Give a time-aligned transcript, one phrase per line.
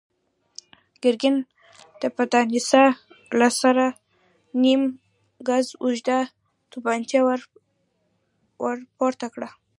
[1.03, 1.37] ګرګين
[2.01, 2.83] د پتناسه
[3.39, 3.85] له سره
[4.61, 4.83] نيم
[5.47, 6.19] ګز اوږده
[6.71, 7.19] توپانچه
[8.63, 9.49] ور پورته کړه.